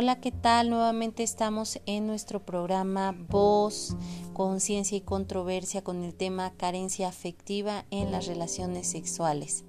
[0.00, 0.70] Hola, ¿qué tal?
[0.70, 3.96] Nuevamente estamos en nuestro programa Voz,
[4.32, 9.64] Conciencia y Controversia con el tema carencia afectiva en las relaciones sexuales.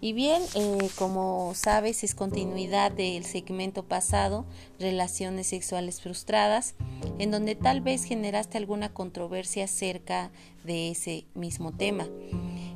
[0.00, 4.46] Y bien, eh, como sabes, es continuidad del segmento pasado,
[4.78, 6.74] relaciones sexuales frustradas,
[7.18, 10.30] en donde tal vez generaste alguna controversia acerca
[10.64, 12.08] de ese mismo tema.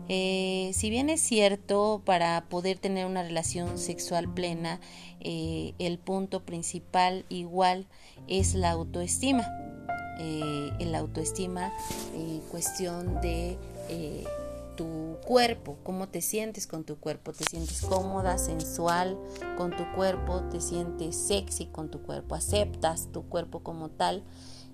[0.09, 4.81] Eh, si bien es cierto, para poder tener una relación sexual plena,
[5.21, 7.87] eh, el punto principal igual
[8.29, 9.47] es la autoestima.
[10.21, 11.73] Eh, la autoestima,
[12.51, 13.59] cuestión de
[14.77, 19.19] tu cuerpo, cómo te sientes con tu cuerpo, te sientes cómoda, sensual
[19.57, 24.23] con tu cuerpo, te sientes sexy con tu cuerpo, aceptas tu cuerpo como tal.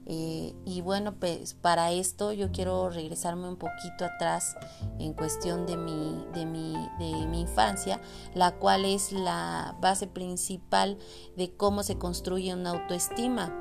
[0.06, 4.56] Eh, y bueno, pues para esto yo quiero regresarme un poquito atrás
[4.98, 8.00] en cuestión de mi, de mi, de mi infancia,
[8.34, 10.98] la cual es la base principal
[11.36, 13.54] de cómo se construye una autoestima.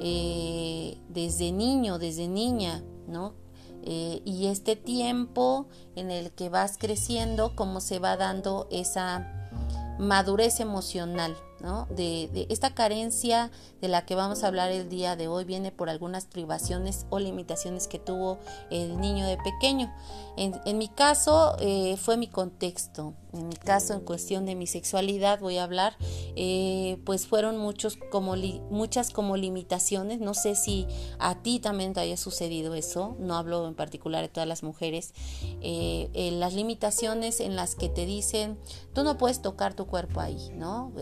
[0.00, 3.34] Eh, desde niño, desde niña, ¿no?
[3.82, 9.50] Eh, y este tiempo en el que vas creciendo, cómo se va dando esa
[9.98, 11.86] madurez emocional, ¿no?
[11.90, 15.88] De, esta carencia de la que vamos a hablar el día de hoy viene por
[15.88, 18.38] algunas privaciones o limitaciones que tuvo
[18.70, 19.92] el niño de pequeño.
[20.36, 25.40] En, mi caso eh, fue mi contexto, en mi caso en cuestión de mi sexualidad
[25.40, 25.96] voy a hablar,
[26.36, 28.36] eh, pues fueron muchos como
[28.70, 30.86] muchas como limitaciones, no sé si
[31.18, 35.12] a ti también te haya sucedido eso, no hablo en particular de todas las mujeres,
[35.60, 38.58] eh, las limitaciones en las que te dicen,
[38.92, 40.92] tú no puedes tocar tu cuerpo ahí, ¿no?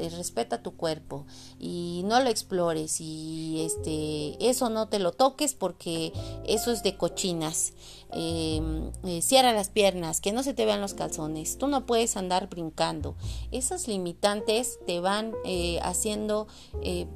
[0.47, 1.27] Respeta tu cuerpo
[1.59, 6.13] y no lo explores y este, eso no te lo toques porque
[6.47, 7.73] eso es de cochinas.
[8.13, 12.17] Em, eh, cierra las piernas, que no se te vean los calzones, tú no puedes
[12.17, 13.17] andar brincando.
[13.51, 16.47] Esas limitantes te van eh, haciendo,
[16.83, 17.07] eh,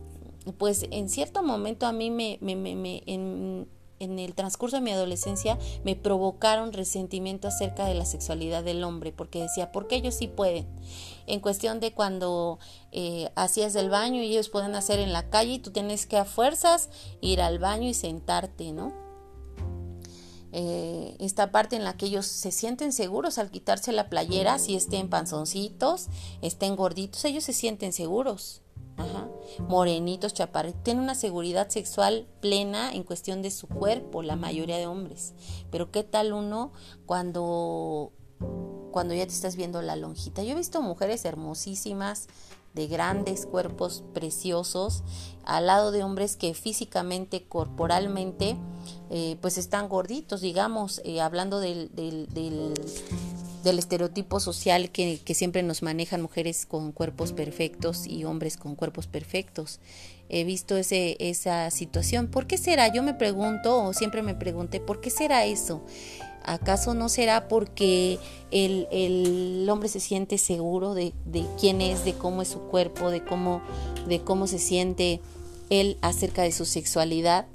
[0.58, 3.68] pues en cierto momento a mí me, me, me, en,
[4.00, 9.12] en el transcurso de mi adolescencia me provocaron resentimiento acerca de la sexualidad del hombre,
[9.12, 10.66] porque decía, ¿por qué ellos sí pueden?
[11.26, 12.58] En cuestión de cuando
[12.90, 16.16] eh, hacías el baño y ellos pueden hacer en la calle y tú tienes que
[16.16, 16.88] a fuerzas
[17.20, 18.92] ir al baño y sentarte, ¿no?
[20.52, 24.74] Eh, esta parte en la que ellos se sienten seguros al quitarse la playera, si
[24.74, 26.08] estén panzoncitos,
[26.42, 28.62] estén gorditos, ellos se sienten seguros.
[29.68, 34.86] Morenitos, chaparritos, tienen una seguridad sexual plena en cuestión de su cuerpo, la mayoría de
[34.86, 35.34] hombres.
[35.70, 36.72] Pero ¿qué tal uno
[37.06, 38.12] cuando,
[38.90, 40.42] cuando ya te estás viendo la lonjita?
[40.42, 42.28] Yo he visto mujeres hermosísimas,
[42.74, 45.02] de grandes cuerpos preciosos,
[45.44, 48.56] al lado de hombres que físicamente, corporalmente,
[49.10, 51.90] eh, pues están gorditos, digamos, eh, hablando del,
[53.64, 59.06] estereotipo social que, que, siempre nos manejan mujeres con cuerpos perfectos y hombres con cuerpos
[59.06, 59.80] perfectos.
[60.28, 62.28] He visto ese, esa situación.
[62.28, 62.92] ¿Por qué será?
[62.92, 65.82] Yo me pregunto, o siempre me pregunté, ¿por qué será eso?
[66.44, 68.18] ¿Acaso no será porque
[68.50, 73.10] el, el hombre se siente seguro de, de, quién es, de cómo es su cuerpo,
[73.10, 73.62] de cómo,
[74.06, 75.20] de cómo se siente
[75.68, 77.46] él acerca de su sexualidad?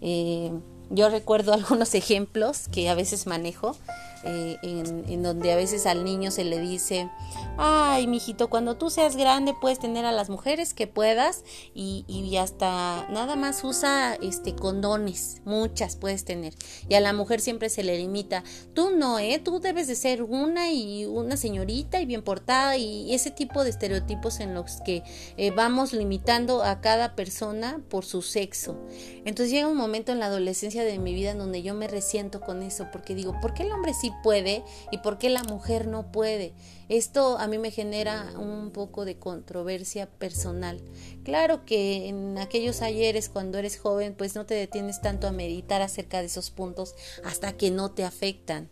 [0.00, 0.50] Eh,
[0.90, 3.76] yo recuerdo algunos ejemplos que a veces manejo
[4.24, 7.10] eh, en, donde a veces al niño se le dice,
[7.56, 12.36] ay, mijito, cuando tú seas grande puedes tener a las mujeres que puedas y, y
[12.36, 16.54] hasta nada más usa este condones, muchas puedes tener.
[16.88, 19.40] Y a la mujer siempre se le limita, tú no, ¿eh?
[19.42, 23.70] Tú debes de ser una y una señorita y bien portada y ese tipo de
[23.70, 25.02] estereotipos en los que
[25.36, 28.78] eh, vamos limitando a cada persona por su sexo.
[29.24, 32.40] Entonces llega un momento en la adolescencia de mi vida en donde yo me resiento
[32.40, 35.86] con eso porque digo, ¿por qué el hombre sí puede y por qué la mujer
[35.86, 36.54] no puede.
[36.88, 40.80] Esto a mí me genera un poco de controversia personal.
[41.24, 45.80] Claro que en aquellos ayeres cuando eres joven pues no te detienes tanto a meditar
[45.80, 46.94] acerca de esos puntos
[47.24, 48.68] hasta que no te afectan.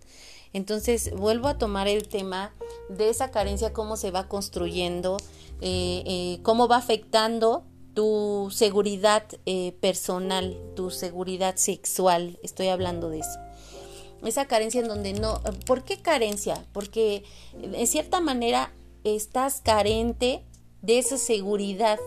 [0.53, 2.54] Entonces vuelvo a tomar el tema
[2.91, 5.16] de esa carencia, cómo se va construyendo,
[5.62, 12.39] eh, eh, cómo va afectando tu seguridad eh, personal, tu seguridad sexual.
[12.42, 13.39] Estoy hablando de eso
[14.27, 16.65] esa carencia en donde no, ¿por qué carencia?
[16.72, 17.24] Porque
[17.60, 18.72] en cierta manera
[19.04, 20.45] estás carente
[20.83, 21.98] de esa seguridad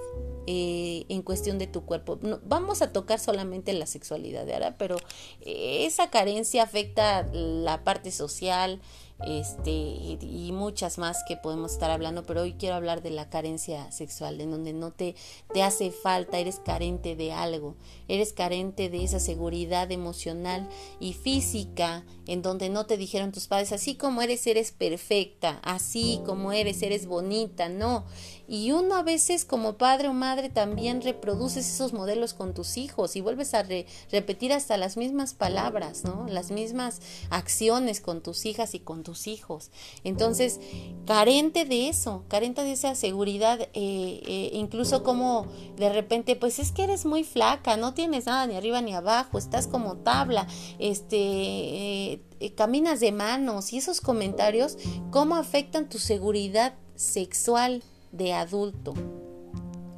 [0.47, 2.19] eh, en cuestión de tu cuerpo.
[2.43, 4.97] vamos a tocar solamente la sexualidad de ahora, pero
[5.41, 8.79] eh, esa carencia afecta la parte social,
[9.23, 13.89] este, y muchas más que podemos estar hablando, pero hoy quiero hablar de la carencia
[13.91, 15.15] sexual, en donde no te,
[15.53, 17.75] te hace falta, eres carente de algo,
[18.09, 20.67] eres carente de esa seguridad emocional
[20.99, 26.21] y física, en donde no te dijeron tus padres, así como eres, eres perfecta, así
[26.25, 28.05] como eres, eres bonita, no.
[28.47, 33.15] Y uno a veces como padre o madre también reproduces esos modelos con tus hijos
[33.15, 33.65] y vuelves a
[34.11, 36.27] repetir hasta las mismas palabras, ¿no?
[36.27, 39.71] Las mismas acciones con tus hijas y con tus hijos.
[40.03, 40.59] Entonces,
[41.05, 45.47] carente de eso, carente de esa seguridad, eh, eh, incluso como
[45.77, 49.37] de repente, pues es que eres muy flaca, no tienes nada ni arriba ni abajo,
[49.37, 50.47] estás como tabla,
[50.79, 52.21] este, eh,
[52.55, 54.77] caminas de manos y esos comentarios,
[55.11, 57.81] ¿cómo afectan tu seguridad sexual?
[58.15, 59.24] de adulto.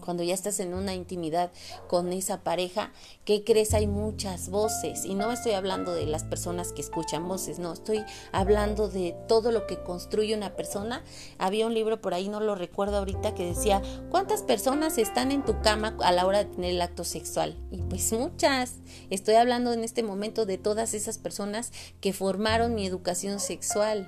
[0.08, 1.52] Cuando ya estás en una intimidad
[1.90, 2.94] con esa pareja,
[3.26, 3.74] ¿qué crees?
[3.74, 5.04] Hay muchas voces.
[5.04, 9.52] Y no estoy hablando de las personas que escuchan voces, no, estoy hablando de todo
[9.52, 11.04] lo que construye una persona.
[11.40, 15.44] Había un libro por ahí, no lo recuerdo ahorita, que decía, ¿cuántas personas están en
[15.44, 17.58] tu cama a la hora de tener el acto sexual?
[17.70, 18.76] Y pues muchas.
[19.10, 24.08] Estoy hablando en este momento de todas esas personas que formaron mi educación sexual,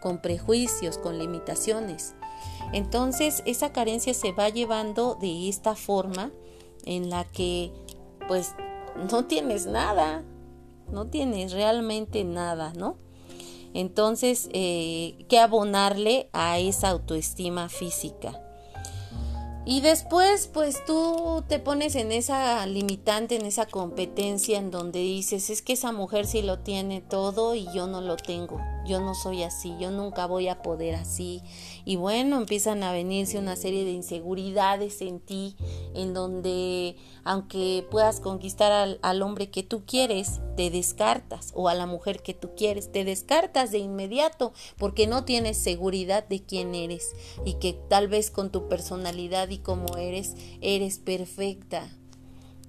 [0.00, 2.14] con prejuicios, con limitaciones.
[2.72, 6.30] Entonces esa carencia se va llevando de esta forma
[6.84, 7.72] en la que
[8.28, 8.54] pues
[9.10, 10.22] no tienes nada,
[10.90, 12.96] no tienes realmente nada, ¿no?
[13.72, 18.40] Entonces, eh, que abonarle a esa autoestima física.
[19.64, 25.50] Y después, pues tú te pones en esa limitante, en esa competencia en donde dices,
[25.50, 29.14] es que esa mujer sí lo tiene todo y yo no lo tengo yo no
[29.14, 31.42] soy así, yo nunca voy a poder así.
[31.84, 35.56] Y bueno, empiezan a venirse una serie de inseguridades en ti,
[35.94, 41.86] en donde aunque puedas conquistar al, hombre que tú quieres, te descartas, o a la
[41.86, 47.12] mujer que tú quieres, te descartas de inmediato, porque no tienes seguridad de quién eres,
[47.44, 51.88] y que tal vez con tu personalidad y como eres, eres perfecta,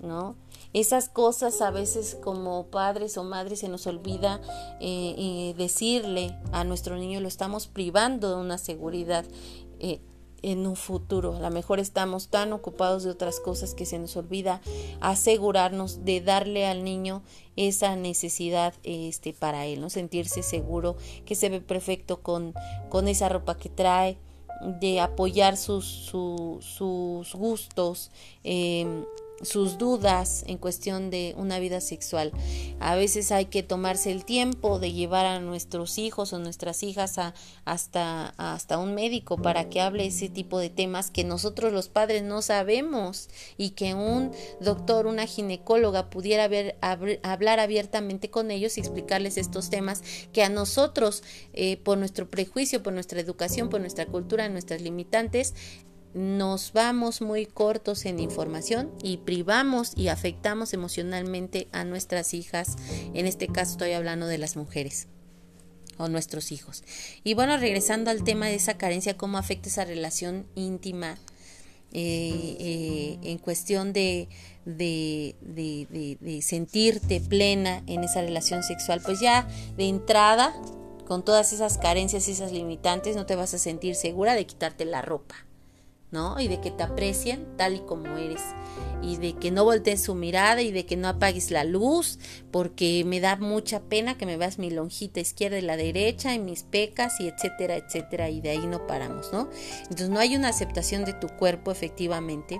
[0.01, 0.35] ¿no?
[0.73, 4.41] Esas cosas a veces como padres o madres se nos olvida
[4.79, 9.25] eh, decirle a nuestro niño, lo estamos privando de una seguridad.
[9.79, 10.01] Eh,
[10.41, 11.35] en un futuro.
[11.35, 14.61] A lo mejor estamos tan ocupados de otras cosas que se nos olvida
[14.99, 17.21] asegurarnos de darle al niño
[17.55, 19.89] esa necesidad este para él, ¿no?
[19.89, 20.95] Sentirse seguro,
[21.25, 22.53] que se ve perfecto con,
[22.89, 24.17] con esa ropa que trae,
[24.79, 28.11] de apoyar sus, sus gustos,
[28.43, 29.03] eh,
[29.43, 32.31] sus dudas en cuestión de una vida sexual.
[32.79, 37.17] A veces hay que tomarse el tiempo de llevar a nuestros hijos o nuestras hijas
[37.17, 37.33] a,
[37.65, 42.23] hasta, hasta un médico para que hable ese tipo de temas que nosotros los padres
[42.23, 46.77] no sabemos y que un doctor, una ginecóloga pudiera ver,
[47.23, 50.03] hablar abiertamente con ellos y explicarles estos temas
[50.33, 51.23] que a nosotros,
[51.53, 55.53] eh, por nuestro prejuicio, por nuestra educación, por nuestra cultura, nuestras limitantes,
[56.13, 62.75] nos vamos muy cortos en información y privamos y afectamos emocionalmente a nuestras hijas.
[63.13, 65.07] En este caso estoy hablando de las mujeres
[65.97, 66.83] o nuestros hijos.
[67.23, 71.17] Y bueno, regresando al tema de esa carencia, cómo afecta esa relación íntima
[71.93, 74.27] eh, eh, en cuestión de,
[74.65, 79.47] de, de, de sentirte plena en esa relación sexual, pues ya
[79.77, 80.53] de entrada,
[81.05, 84.85] con todas esas carencias y esas limitantes, no te vas a sentir segura de quitarte
[84.85, 85.45] la ropa
[86.11, 86.39] ¿no?
[86.39, 88.41] Y de que te aprecien tal y como eres.
[89.01, 92.19] Y de que no voltees su mirada y de que no apagues la luz,
[92.51, 96.39] porque me da mucha pena que me veas mi lonjita izquierda y la derecha y
[96.39, 98.29] mis pecas y etcétera, etcétera.
[98.29, 99.49] Y de ahí no paramos, ¿no?
[99.83, 102.59] Entonces no hay una aceptación de tu cuerpo efectivamente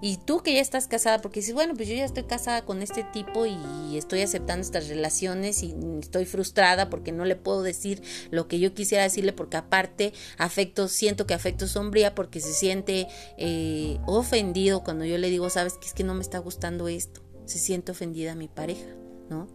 [0.00, 2.82] y tú que ya estás casada, porque dices, bueno, pues yo ya estoy casada con
[2.82, 8.02] este tipo y estoy aceptando estas relaciones y estoy frustrada porque no le puedo decir
[8.30, 13.08] lo que yo quisiera decirle, porque aparte afecto, siento que afecto sombría porque se siente
[13.36, 17.20] eh, ofendido cuando yo le digo, sabes que es que no me está gustando esto,
[17.44, 18.86] se siente ofendida mi pareja,
[19.28, 19.48] ¿no?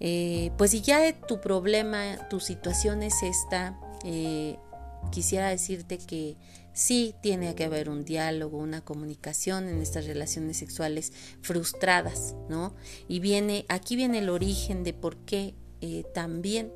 [0.00, 4.58] Eh, pues si ya tu problema, tu situación es esta, eh,
[5.10, 6.36] quisiera decirte que
[6.74, 12.74] sí tiene que haber un diálogo, una comunicación en estas relaciones sexuales frustradas, ¿no?
[13.08, 16.72] Y viene, aquí viene el origen de por qué eh, también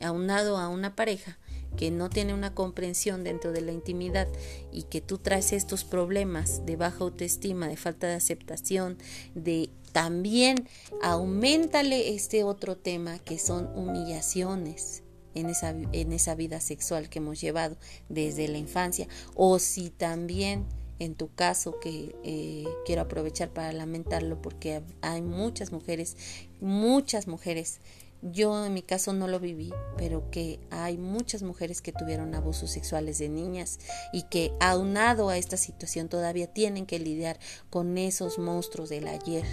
[0.00, 1.38] aunado a una pareja
[1.76, 4.28] que no tiene una comprensión dentro de la intimidad
[4.70, 8.98] y que tú traes estos problemas de baja autoestima, de falta de aceptación,
[9.34, 10.68] de también
[11.02, 15.02] aumentale este otro tema que son humillaciones,
[15.34, 17.76] en esa, en esa vida sexual que hemos llevado
[18.08, 20.64] desde la infancia o si también
[20.98, 26.16] en tu caso que eh, quiero aprovechar para lamentarlo porque hay muchas mujeres
[26.60, 27.80] muchas mujeres
[28.22, 32.70] yo en mi caso no lo viví, pero que hay muchas mujeres que tuvieron abusos
[32.70, 33.80] sexuales de niñas
[34.12, 39.44] y que aunado a esta situación todavía tienen que lidiar con esos monstruos del ayer,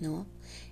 [0.00, 0.26] ¿no?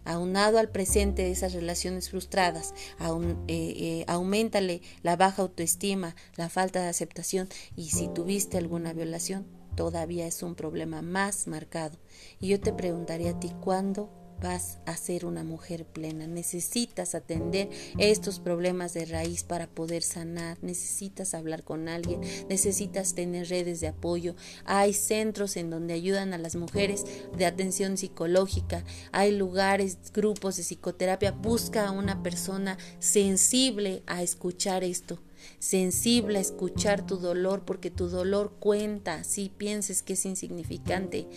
[0.08, 6.48] Aunado al presente de esas relaciones frustradas, aun, eh, eh, aumentale la baja autoestima, la
[6.48, 7.46] falta de aceptación
[7.76, 9.46] y si tuviste alguna violación,
[9.76, 11.98] todavía es un problema más marcado.
[12.40, 16.26] Y yo te preguntaría a ti, ¿cuándo vas a ser una mujer plena.
[16.26, 17.68] Necesitas atender
[17.98, 20.58] estos problemas de raíz para poder sanar.
[20.62, 22.20] Necesitas hablar con alguien.
[22.48, 24.34] Necesitas tener redes de apoyo.
[24.64, 27.04] Hay centros en donde ayudan a las mujeres
[27.36, 28.84] de atención psicológica.
[29.12, 31.32] Hay lugares, grupos de psicoterapia.
[31.32, 35.18] Busca a una persona sensible a escuchar esto
[35.58, 41.28] sensible a escuchar tu dolor porque tu dolor cuenta, si pienses que es insignificante,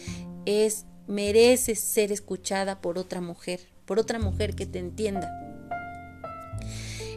[0.45, 5.29] es mereces ser escuchada por otra mujer, por otra mujer que te entienda.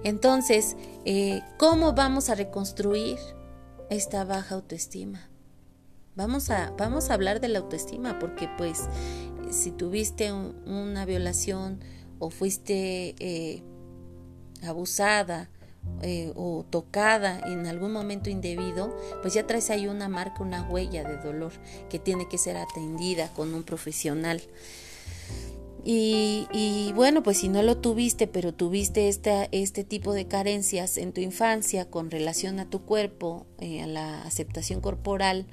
[0.05, 3.19] Entonces, eh, ¿cómo vamos a reconstruir
[3.89, 5.31] esta baja autoestima?
[6.17, 8.83] Vamos a, vamos a hablar de la autoestima porque pues
[9.51, 11.81] si tuviste una violación
[12.19, 13.63] o fuiste eh,
[14.63, 15.51] abusada
[16.03, 21.05] eh, o tocada en algún momento indebido, pues ya traes ahí una marca, una huella
[21.05, 21.53] de dolor
[21.89, 24.43] que tiene que ser atendida con un profesional.
[25.87, 31.13] Y, bueno, pues si no lo tuviste, pero tuviste este, este tipo de carencias en
[31.13, 35.47] tu infancia con relación a tu cuerpo, eh, a la aceptación corporal,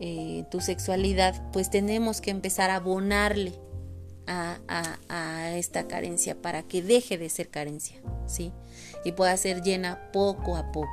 [0.00, 3.52] eh, tu sexualidad, pues tenemos que empezar a abonarle
[4.26, 8.52] a, esta carencia para que deje de ser carencia, ¿sí?
[9.04, 10.88] y pueda ser llena poco a poco.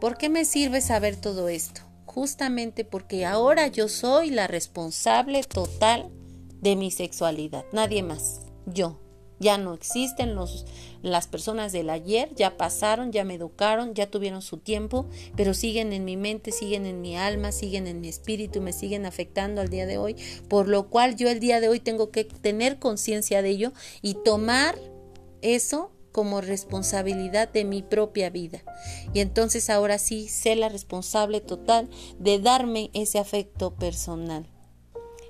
[0.00, 1.80] ¿Por qué me sirve saber todo esto?
[2.04, 6.10] Justamente porque ahora yo soy la responsable total
[6.60, 9.05] de mi sexualidad, nadie más, yo.
[9.38, 10.66] Ya no existen los,
[11.02, 15.92] las personas del ayer, ya pasaron, ya me educaron, ya tuvieron su tiempo, pero siguen
[15.92, 19.68] en mi mente, siguen en mi alma, siguen en mi espíritu, me siguen afectando al
[19.68, 20.16] día de hoy,
[20.48, 24.14] por lo cual yo el día de hoy tengo que tener conciencia de ello y
[24.14, 24.76] tomar
[25.42, 28.62] eso como responsabilidad de mi propia vida.
[29.12, 34.48] Y entonces ahora sí sé la responsable total de darme ese afecto personal,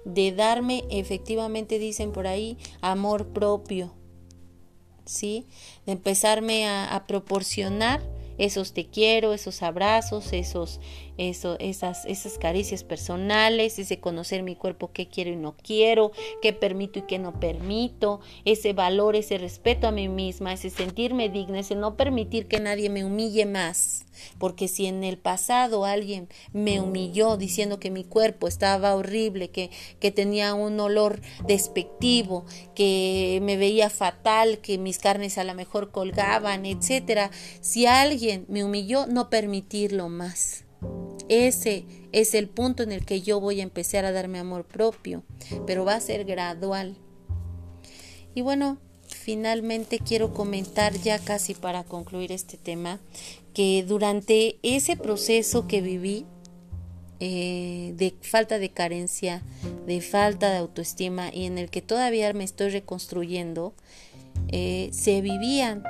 [0.07, 3.93] de darme efectivamente, dicen por ahí, amor propio,
[5.05, 5.47] ¿sí?
[5.85, 8.01] De empezarme a, proporcionar
[8.39, 10.81] esos te quiero, esos abrazos, esos,
[11.19, 16.53] eso, esas, esas caricias personales, ese conocer mi cuerpo, qué quiero y no quiero, qué
[16.53, 21.61] permito y qué no permito, ese valor, ese respeto a mí misma, ese sentirme digna,
[21.61, 24.07] ese no permitir que nadie me humille más.
[24.39, 29.71] Porque si en el pasado alguien me humilló diciendo que mi cuerpo estaba horrible, que,
[30.01, 35.91] que tenía un olor despectivo, que me veía fatal, que mis carnes a lo mejor
[35.91, 37.31] colgaban, etcétera,
[37.61, 40.66] si alguien me humilló, no permitirlo más.
[41.29, 45.23] Ese es el punto en el que yo voy a empezar a darme amor propio,
[45.67, 46.97] pero va a ser gradual.
[48.35, 48.79] Y bueno,
[49.09, 53.01] finalmente quiero comentar ya casi para concluir este tema
[53.55, 56.27] que durante ese proceso que viví
[57.19, 59.43] eh, de falta de carencia,
[59.87, 63.73] de falta de autoestima y en el que todavía me estoy reconstruyendo,
[64.49, 65.83] eh, se vivían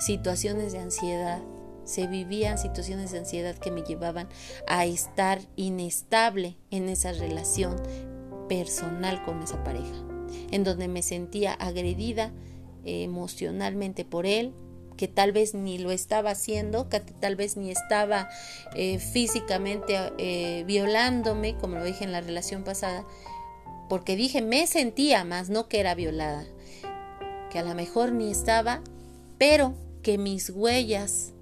[0.00, 1.42] situaciones de ansiedad,
[1.86, 4.28] se vivían situaciones de ansiedad que me llevaban
[4.66, 7.76] a estar inestable en esa relación
[8.48, 10.04] personal con esa pareja,
[10.50, 12.32] en donde me sentía agredida
[12.84, 14.52] emocionalmente por él,
[14.96, 18.28] que tal vez ni lo estaba haciendo, que tal vez ni estaba
[18.74, 23.04] eh, físicamente eh, violándome, como lo dije en la relación pasada,
[23.88, 26.44] porque dije me sentía más, no que era violada,
[27.50, 28.82] que a lo mejor ni estaba,
[29.38, 31.34] pero que mis huellas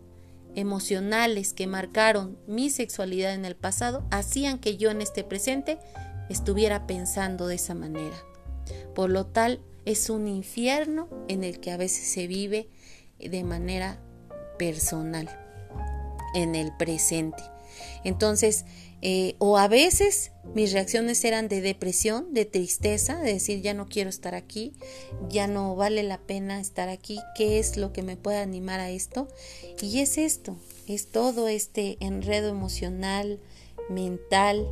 [0.55, 5.79] emocionales que marcaron mi sexualidad en el pasado hacían que yo en este presente
[6.29, 8.17] estuviera pensando de esa manera.
[8.95, 12.69] Por lo tal, es un infierno en el que a veces se vive
[13.19, 14.01] de manera
[14.59, 15.29] personal,
[16.35, 17.43] en el presente.
[18.05, 18.65] Entonces,
[19.07, 23.87] eh, o a veces mis reacciones eran de depresión, de tristeza, de decir ya no
[23.87, 24.73] quiero estar aquí,
[25.29, 28.89] ya no vale la pena estar aquí, ¿qué es lo que me puede animar a
[28.89, 29.29] esto?
[29.83, 30.57] Y es esto,
[30.89, 33.41] es todo este enredo emocional,
[33.91, 34.67] mental,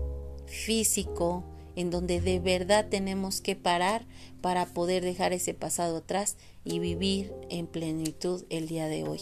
[0.46, 1.44] físico,
[1.76, 4.06] en donde de verdad tenemos que parar
[4.40, 9.20] para poder dejar ese pasado atrás y vivir en plenitud el día de hoy.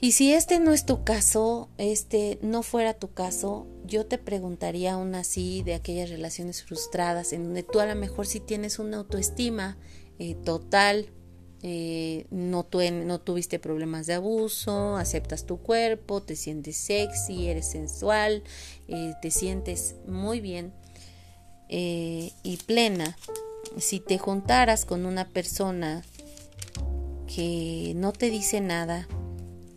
[0.00, 4.92] Y si este no es tu caso, este no fuera tu caso, yo te preguntaría
[4.92, 8.98] aún así de aquellas relaciones frustradas en donde tú a lo mejor sí tienes una
[8.98, 9.76] autoestima
[10.20, 11.10] eh, total,
[11.62, 18.44] eh, no, tuviste problemas de abuso, aceptas tu cuerpo, te sientes sexy, eres sensual,
[18.86, 20.72] eh, te sientes muy bien
[21.70, 23.18] y plena.
[23.76, 26.02] Si te juntaras con una persona
[27.26, 29.06] que no te dice nada,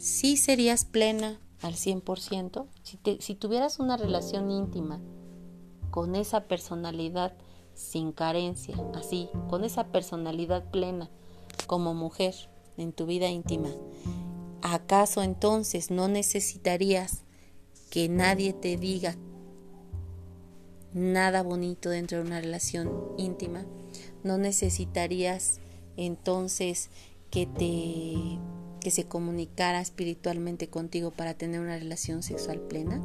[0.01, 2.65] sí serías plena al 100%.
[2.81, 5.00] Si, si tuvieras una relación íntima
[5.91, 7.34] con esa personalidad
[7.75, 11.10] sin carencia, así, con esa personalidad plena,
[11.67, 12.34] como mujer
[12.77, 13.70] en tu vida íntima,
[14.63, 17.24] ¿acaso entonces no necesitarías
[17.91, 19.15] que nadie te diga
[20.93, 23.65] nada bonito dentro de una relación íntima?
[24.24, 25.60] ¿No necesitarías
[25.96, 26.89] entonces
[27.29, 28.39] que te
[28.81, 33.01] que se comunicara espiritualmente contigo para tener una relación sexual plena?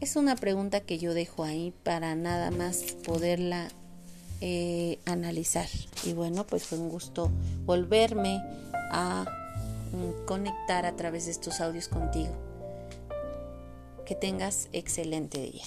[0.00, 3.68] Es una pregunta que yo dejo ahí para nada más poderla
[4.42, 5.66] eh, analizar.
[6.04, 7.30] Y bueno, pues fue un gusto
[7.64, 8.42] volverme
[8.92, 9.24] a
[9.92, 12.32] mm, conectar a través de estos audios contigo.
[14.04, 15.64] Que tengas excelente día.